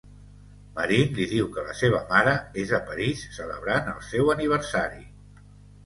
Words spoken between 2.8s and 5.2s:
a París celebrant el seu aniversari.